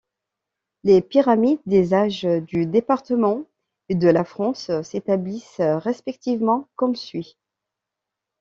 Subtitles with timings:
[0.83, 3.43] Les pyramides des âges du Département
[3.87, 7.37] et de la France s'établissent respectivement comme suit.